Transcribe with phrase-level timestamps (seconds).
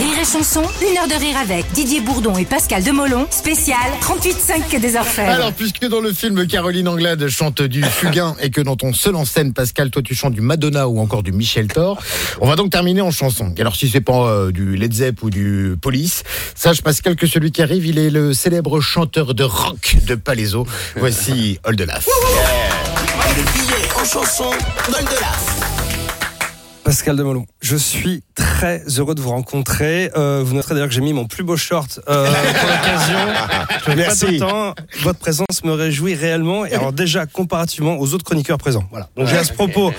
[0.00, 4.70] Rire et chanson, une heure de rire avec Didier Bourdon et Pascal Demolon, spécial 38.5
[4.70, 5.28] que des orfèvres.
[5.28, 9.14] Alors, puisque dans le film Caroline Anglade chante du Fugain et que dans ton seul
[9.14, 12.00] en scène, Pascal, toi tu chantes du Madonna ou encore du Michel Thor,
[12.40, 13.52] on va donc terminer en chanson.
[13.58, 16.22] Alors, si c'est pas euh, du Led Zepp ou du Police,
[16.54, 20.66] sache Pascal que celui qui arrive, il est le célèbre chanteur de rock de Palaiso.
[20.96, 22.08] Voici Oldelaf.
[23.36, 24.50] Le billet en chanson
[24.90, 25.60] d'Oldelaf.
[26.84, 30.10] Pascal Demolon, je suis très heureux de vous rencontrer.
[30.16, 33.18] Euh, vous noterez d'ailleurs que j'ai mis mon plus beau short euh, pour l'occasion.
[33.84, 34.20] Je n'ai pas Merci.
[34.26, 34.74] tout le temps.
[35.02, 36.64] Votre présence me réjouit réellement.
[36.64, 38.84] Et alors déjà, comparativement aux autres chroniqueurs présents.
[38.90, 39.08] Voilà.
[39.16, 39.92] Donc j'ai à ce propos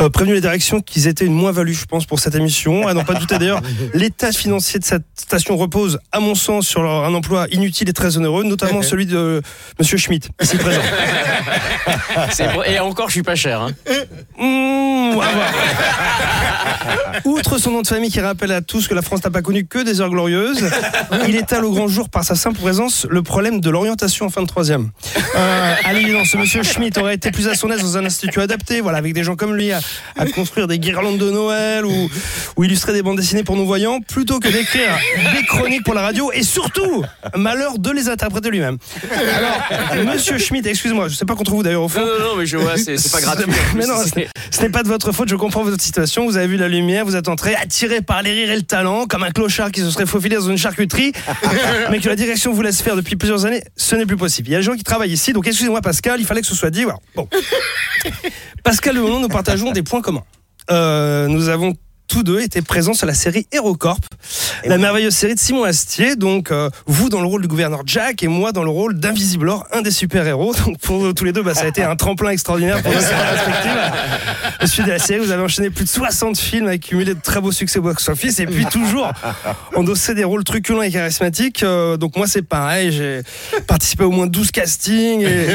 [0.00, 2.88] euh, prévenu les directions qu'ils étaient une moins-value, je pense, pour cette émission.
[2.88, 3.62] À n'en pas douter d'ailleurs,
[3.94, 7.92] l'état financier de cette station repose, à mon sens, sur leur- un emploi inutile et
[7.92, 9.40] très onéreux, notamment celui de
[9.78, 10.80] Monsieur Schmitt, ici présent.
[12.66, 13.60] Et encore, je suis pas cher.
[13.62, 13.70] hein.
[14.38, 15.52] Mmh, à voir.
[17.24, 19.66] Outre son nom de famille qui rappelle à tous que la France n'a pas connu
[19.66, 20.64] que des heures glorieuses,
[21.28, 24.40] il étale au grand jour par sa simple présence le problème de l'orientation en fin
[24.40, 24.90] de troisième.
[25.36, 28.40] Euh, à l'évidence, ce monsieur Schmitt aurait été plus à son aise dans un institut
[28.40, 29.80] adapté, voilà, avec des gens comme lui à,
[30.16, 32.10] à construire des guirlandes de Noël ou,
[32.56, 34.98] ou illustrer des bandes dessinées pour nos voyants, plutôt que d'écrire
[35.36, 37.04] des chroniques pour la radio et surtout,
[37.34, 38.78] malheur de les interpréter lui-même.
[39.90, 42.00] Alors, monsieur Schmitt, excusez-moi, je sais pas contre vous d'ailleurs au fond.
[42.00, 43.52] Non, non, non, mais je vois, c'est pas plus.
[43.74, 43.96] Mais non,
[44.50, 46.24] ce n'est pas de votre faute, je comprends votre situation.
[46.24, 49.06] Vous avez vu la lumière, vous êtes entré attiré par les rires et le talent,
[49.06, 51.12] comme un clochard qui se serait faufilé dans une charcuterie,
[51.90, 54.48] mais que la direction vous laisse faire depuis plusieurs années, ce n'est plus possible.
[54.48, 56.54] Il y a des gens qui travaillent ici, donc excusez-moi Pascal, il fallait que ce
[56.54, 56.84] soit dit.
[56.84, 57.00] Voilà.
[57.16, 57.28] Bon.
[58.62, 60.22] Pascal Le Moment, nous partageons des points communs.
[60.70, 61.74] Euh, nous avons
[62.08, 64.00] tous deux été présents sur la série HeroCorp,
[64.64, 66.16] la merveilleuse série de Simon Astier.
[66.16, 69.66] Donc, euh, vous dans le rôle du gouverneur Jack et moi dans le rôle d'Invisiblor,
[69.72, 70.54] un des super-héros.
[70.66, 72.98] Donc, pour nous tous les deux, bah, ça a été un tremplin extraordinaire pour nos
[72.98, 73.80] carrières respectives.
[74.62, 77.40] Au suite de la série, vous avez enchaîné plus de 60 films, accumulé de très
[77.40, 79.10] beaux succès au box-office et puis toujours
[79.74, 81.62] endossé des rôles truculents et charismatiques.
[81.62, 82.92] Euh, donc, moi, c'est pareil.
[82.92, 83.22] J'ai
[83.66, 85.46] participé à au moins 12 castings et,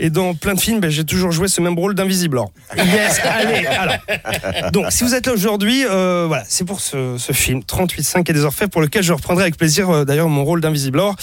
[0.00, 2.50] et dans plein de films, bah, j'ai toujours joué ce même rôle d'Invisiblor.
[2.76, 4.70] Yes, allez, alors.
[4.72, 8.32] Donc, si vous êtes là aujourd'hui, euh, voilà, c'est pour ce, ce film 38.5 et
[8.32, 11.16] des Orfèvres pour lequel je reprendrai avec plaisir euh, d'ailleurs mon rôle d'Invisiblor.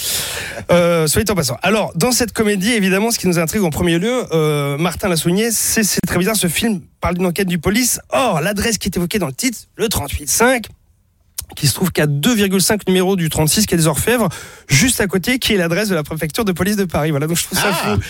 [0.70, 1.56] Euh, soyez en passant.
[1.62, 5.16] Alors, dans cette comédie, évidemment, ce qui nous intrigue en premier lieu, euh, Martin l'a
[5.16, 8.00] souligné, c'est très bizarre, ce film parle d'une enquête du police.
[8.10, 10.66] Or, l'adresse qui est évoquée dans le titre, le 38.5,
[11.56, 14.28] qui se trouve qu'à 2,5 numéros du 36 qui est des Orfèvres,
[14.68, 17.10] juste à côté, qui est l'adresse de la préfecture de police de Paris.
[17.10, 18.00] Voilà, donc je trouve ça fou.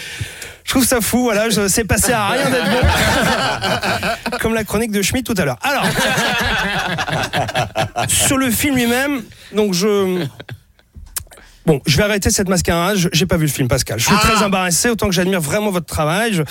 [0.65, 4.39] Je trouve ça fou, voilà, c'est passé à rien d'être bon.
[4.41, 5.59] Comme la chronique de Schmitt tout à l'heure.
[5.63, 5.85] Alors,
[8.09, 9.23] sur le film lui-même,
[9.55, 10.25] donc je.
[11.65, 12.97] Bon, je vais arrêter cette mascarade.
[12.97, 13.99] Je- J'ai pas vu le film, Pascal.
[13.99, 16.33] Je suis très embarrassé, autant que j'admire vraiment votre travail.
[16.35, 16.43] Je...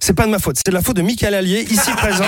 [0.00, 0.56] C'est pas de ma faute.
[0.56, 2.24] C'est de la faute de Michael Allier, ici présent.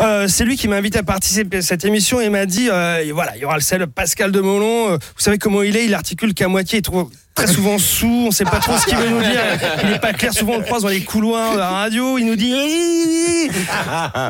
[0.00, 3.04] Euh, c'est lui qui m'a invité à participer à cette émission et m'a dit euh,
[3.14, 4.92] voilà, il y aura le célèbre Pascal Demolon.
[4.92, 6.80] Euh, vous savez comment il est Il articule qu'à moitié.
[6.80, 8.24] Il trouve très souvent sous.
[8.28, 9.40] On sait pas trop ce qu'il veut nous dire.
[9.84, 10.32] Il n'est pas clair.
[10.32, 12.18] Souvent, on le croise dans les couloirs de la radio.
[12.18, 12.54] Il nous dit.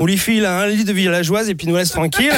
[0.00, 2.32] On lui file un lit de villageoise et puis il nous laisse tranquille.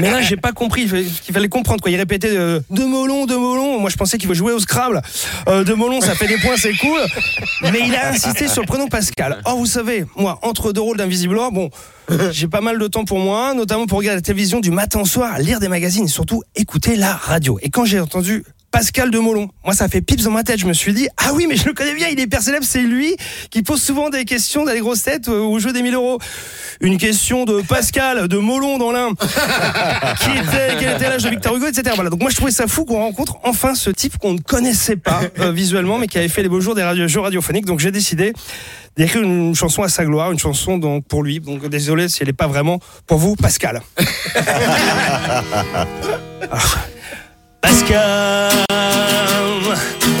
[0.00, 0.86] Mais là, j'ai pas compris.
[0.86, 1.90] Fallait- qu'il fallait comprendre quoi.
[1.90, 3.80] Il répétait euh, de Molon, de Molon.
[3.80, 5.00] Moi, je pensais qu'il veut jouer au Scrabble.
[5.48, 7.00] Euh, de Molon, ça fait des points, c'est cool.
[7.72, 9.40] Mais il a insisté sur le prénom Pascal.
[9.44, 11.70] Or, vous savez, moi, entre deux rôles d'Invisiblor, bon,
[12.30, 15.06] j'ai pas mal de temps pour moi, notamment pour regarder la télévision du matin au
[15.06, 17.58] soir, lire des magazines et surtout écouter la radio.
[17.62, 19.48] Et quand j'ai entendu Pascal de Molon.
[19.64, 20.60] Moi, ça fait pips dans ma tête.
[20.60, 22.66] Je me suis dit, ah oui, mais je le connais bien, il est hyper célèbre.
[22.68, 23.16] C'est lui
[23.50, 26.18] qui pose souvent des questions dans les grosses têtes euh, au jeu des 1000 euros.
[26.80, 29.10] Une question de Pascal de Molon dans l'un.
[30.20, 31.92] qui était, quel était l'âge de Victor Hugo, etc.
[31.94, 32.10] Voilà.
[32.10, 35.20] Donc moi, je trouvais ça fou qu'on rencontre enfin ce type qu'on ne connaissait pas
[35.40, 37.64] euh, visuellement, mais qui avait fait les beaux jours des radio- jeux radiophoniques.
[37.64, 38.32] Donc j'ai décidé
[38.96, 41.40] d'écrire une chanson à sa gloire, une chanson donc pour lui.
[41.40, 43.80] Donc désolé si elle n'est pas vraiment pour vous, Pascal.
[46.50, 46.58] Ah.
[47.68, 48.50] Pascal,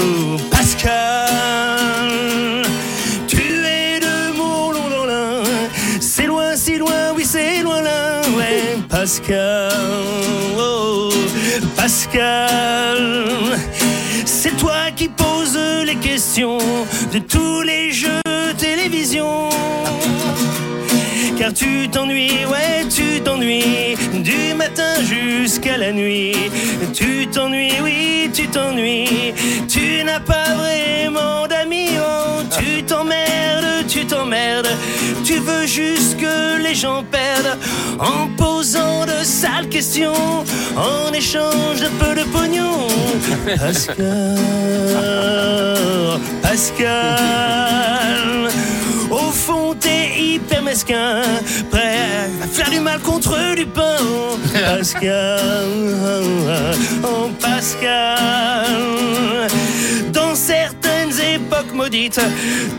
[0.02, 2.10] oh, Pascal,
[3.26, 5.42] tu es de mon long l'un.
[5.98, 9.72] C'est loin, si loin, oui, c'est loin là, ouais, Pascal,
[10.58, 11.10] oh,
[11.74, 13.56] Pascal,
[14.26, 16.58] c'est toi qui poses les questions
[17.14, 18.20] de tous les jeux
[18.58, 19.48] télévision.
[21.38, 23.07] Car tu t'ennuies, ouais, tu
[23.40, 26.34] du matin jusqu'à la nuit.
[26.92, 29.34] Tu t'ennuies, oui, tu t'ennuies.
[29.68, 34.68] Tu n'as pas vraiment d'amis, oh, tu t'emmerdes, tu t'emmerdes.
[35.24, 37.58] Tu veux juste que les gens perdent
[37.98, 40.44] en posant de sales questions,
[40.76, 42.88] en échange de peu de pognon.
[43.58, 44.36] Pascal,
[46.42, 47.08] Pascal,
[50.68, 51.22] mesquin,
[51.70, 51.96] prêt
[52.42, 53.96] à faire du mal contre du pain.
[54.52, 55.70] Pascal,
[57.02, 58.66] oh Pascal,
[60.12, 62.20] dans certaines époques maudites,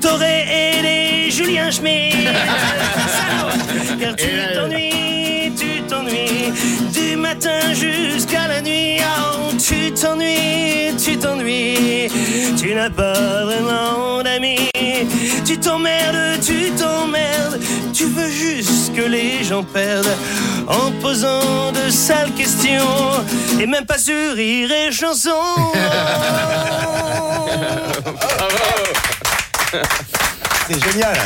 [0.02, 2.16] t'aurais aidé Julien Schmitt.
[4.00, 6.54] Car tu t'ennuies, tu t'ennuies,
[6.94, 9.00] du matin jusqu'à la nuit.
[9.02, 12.10] Oh, tu t'ennuies, tu t'ennuies,
[12.56, 14.70] tu n'as pas vraiment d'amis.
[15.46, 17.60] Tu t'emmerdes, tu t'emmerdes,
[18.00, 20.16] tu veux juste que les gens perdent
[20.68, 23.26] en posant de sales questions
[23.60, 25.32] et même pas sur rire et chanson.
[30.70, 31.18] C'est génial.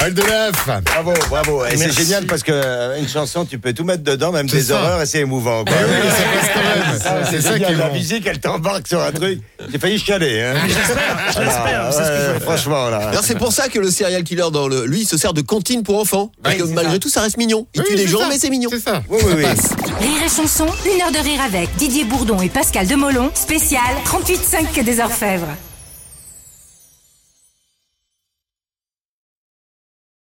[0.00, 1.64] Aldolaf Bravo, bravo.
[1.66, 4.62] Et c'est génial parce que euh, une chanson, tu peux tout mettre dedans, même des
[4.62, 4.74] ça.
[4.80, 5.64] horreurs, et c'est émouvant.
[5.64, 5.74] quoi.
[5.78, 7.00] Eh oui, ça passe quand même.
[7.24, 9.40] Ah, C'est ça qui est La musique, elle t'embarque sur un truc.
[9.70, 10.42] J'ai failli chialer.
[10.42, 10.54] Hein.
[10.66, 12.40] J'espère, je l'espère, Ah, c'est ce que je ouais, veux.
[12.40, 13.08] franchement, là.
[13.08, 15.40] Alors c'est pour ça que le serial killer dans le lui il se sert de
[15.40, 17.66] cantine pour enfants parce que malgré tout ça reste mignon.
[17.74, 18.28] Il Oui, tue des gens ça.
[18.28, 18.70] mais c'est mignon.
[18.72, 19.02] C'est ça.
[19.08, 19.44] Oui, oui, oui.
[19.44, 24.84] Rire et chanson, une heure de rire avec Didier Bourdon et Pascal Demolon, spécial 38,5
[24.84, 25.48] des Orfèvres.